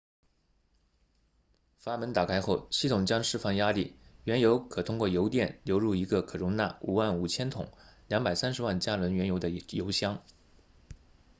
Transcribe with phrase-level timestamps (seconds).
[1.77, 7.69] 阀门打开后系统将释放压力原油可通过油垫流入一个可容纳55000桶
[8.09, 10.23] 230万加仑原油的油箱